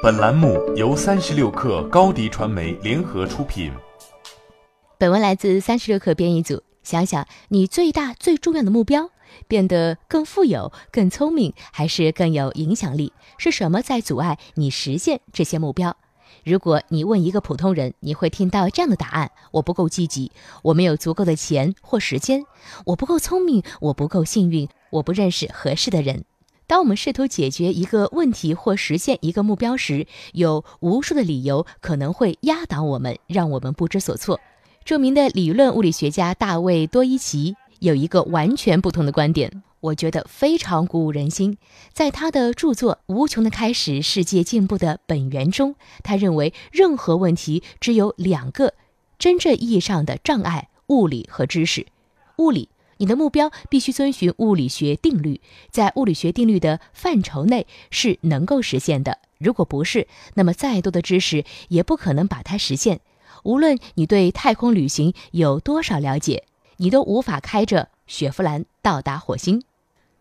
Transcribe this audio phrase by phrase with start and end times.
[0.00, 3.72] 本栏目由三十六克高低传媒联合出品。
[4.96, 6.62] 本文来自三十六克编译组。
[6.84, 9.10] 想想你最大最重要的目标，
[9.48, 13.12] 变得更富有、更聪明，还是更有影响力？
[13.38, 15.96] 是什么在阻碍你实现这些目标？
[16.44, 20.30] 如果你问一个普通人，你会听到这样的答案：我不够积极，
[20.62, 22.44] 我没有足够的钱或时间，
[22.86, 26.24] 我不够聪明，我不够幸运，我不认识合适的人。
[26.68, 34.38] 当我们试图解决一个问题或实现一个目标时，有无数的理由可能会压倒我们，让我们不知所措。
[34.84, 41.56] 著名的理论物理学家大卫多伊奇有一个完全不同的观点，我觉得非常鼓舞人心。
[41.94, 48.74] 在他的著作《无穷的开始：世界进步的本源》中，他认为任何问题只有两个
[49.18, 51.86] 真正意义上的障碍：物理和知识。
[52.36, 52.68] 物理。
[52.98, 59.18] 你的目标必须遵循物理学定律，在物理学定律的范畴内是能够实现的。
[59.38, 63.00] 如果不是，那么再多的知识也不可能把它实现。
[63.44, 66.44] 无论你对太空旅行有多少了解，
[66.78, 69.62] 你都无法开着雪佛兰到达火星。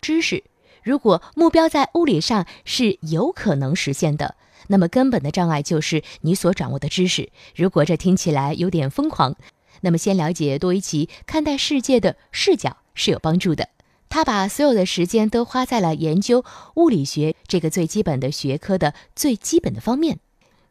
[0.00, 0.44] 知识，
[0.84, 4.36] 如果目标在物理上是有可能实现的，
[4.68, 7.30] 那么根本的障碍就是你所掌握的知识。
[7.56, 9.36] 如果这听起来有点疯狂。
[9.80, 13.68] 那么，先了解多伊奇看待世界的视角是有帮助的。
[14.08, 20.18] 他把所有的时间都花在了研究物理学这个最基本的学科的最基本的方面。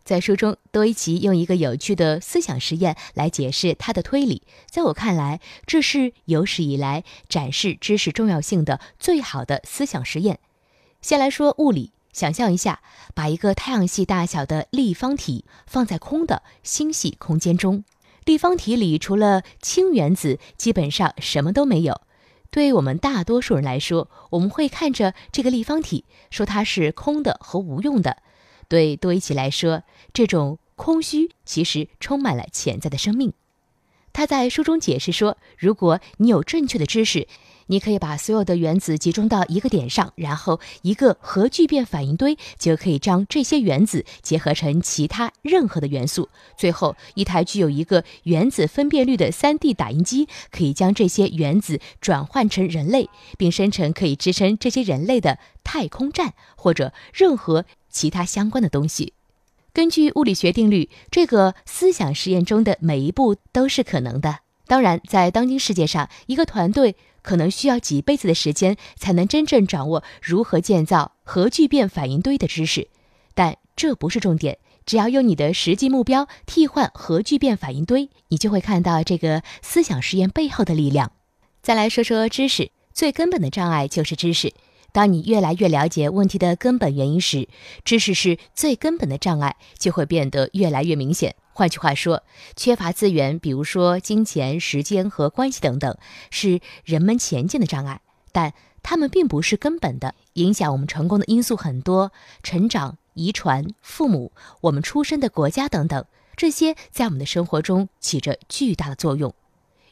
[0.04, 4.42] 在书中，多伊奇用一个有趣的思想实验来解释他的推理。
[4.70, 10.40] 在我看来，这是有史以来展示知识重要性的最好的思想实验。
[11.02, 12.82] 先来说物理，想象一下，
[13.14, 17.84] 把一个太阳系大小的立方体放在空的星系空间中。
[18.30, 22.02] 立方体里除了氢原子，基本上什么都没有。
[22.52, 28.18] 对我们大多数人来说，我们会看着这个立方体，说它是空的和无用的。
[28.68, 29.82] 对多伊奇来说，
[30.14, 33.34] 这种空虚其实充满了潜在的生命。
[34.14, 37.28] 他在书中解释说，如果你有正确的知识。
[37.72, 46.30] 你可以把所有的原子集中到一个点上，然后一个核聚变反应堆就可以将这些原子结合成其他任何的元素。
[46.58, 53.08] 最后，一台具有一个原子分辨率的 3D 打印机可以将这些原子转换成人类，
[53.38, 59.14] 并生成可以支撑这些人类的太空站或者任何其他相关的东西。
[59.72, 64.40] 根据物理学定律，这个思想实验中的每一步都是可能的。
[64.66, 66.96] 当然，在当今世界上，一个团队。
[67.22, 72.90] 可能需要几辈子的时间才能真正掌握如何建造核聚变反应堆的知识，
[73.34, 74.58] 但这不是重点。
[74.86, 81.12] 只要用你的实际目标替换核聚变反应堆，你就会看到这个思想实验背后的力量。
[81.62, 84.54] 再来说说知识，最根本的障碍就是知识。
[84.92, 87.48] 当你越来越了解问题的根本原因时，
[87.86, 91.36] 知识是最根本的障碍就会变得越来越明显。
[91.60, 92.24] 换句话说，
[92.56, 95.98] 缺乏资源，比如说金钱、时间和关系等等，
[96.32, 98.00] 是人们前进的障碍，
[98.32, 100.16] 但它们并不是根本的。
[100.36, 104.32] 影响我们成功的因素很多：成长、遗传、父母、
[104.62, 106.06] 我们出生的国家等等，
[106.38, 109.36] 这些在我们的生活中起着巨大的作用。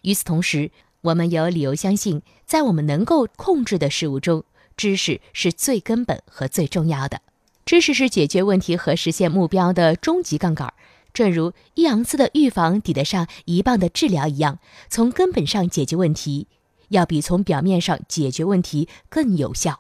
[0.04, 4.46] 与此同时，我们有理由相信，在我们能够控制的事物中，
[4.78, 7.20] 知识是最根本和最重要的。
[7.66, 10.74] 知识是解决问题和实现目标的终极杠杆。
[11.18, 16.46] 正如一盎司的预防抵得上一磅的治疗一样，从根本上解决问题，
[16.90, 19.80] 要比从表面上解决问题更有效。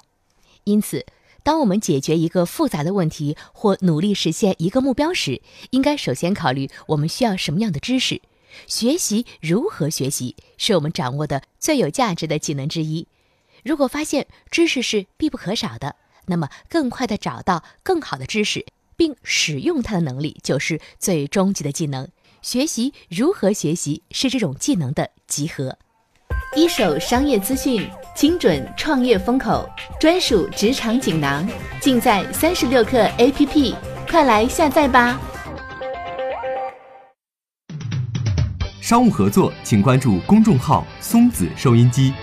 [0.63, 1.05] 因此，
[1.43, 8.23] 当我们解决一个复杂的问题或努力实现一个目标时，应该首先考虑我们需要什么样的知识。
[8.65, 13.07] 学习如何学习，是我们掌握的最有价值的技能之一。
[13.63, 18.65] 如果发现知识是必不可少的，那么更快地找到更好的知识。
[18.97, 22.09] 并使用它的能力，就是最终极的技能。
[22.41, 25.77] 学习如何学习，是这种技能的集合。
[26.55, 29.69] 一手商业资讯，精准创业风口，
[29.99, 31.47] 专属职场锦囊，
[31.79, 33.75] 尽在三十六课 APP，
[34.09, 35.19] 快来下载吧！
[38.81, 42.13] 商务合作，请关注公众号“松子收音机”。